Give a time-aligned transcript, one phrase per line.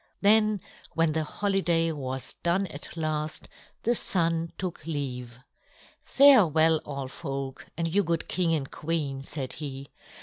[0.19, 0.61] Then,
[0.95, 3.47] when the holiday was done at last,
[3.83, 5.37] the Sun took leave.
[6.03, 9.89] "Farewell, all folk, and you good king and queen," said he.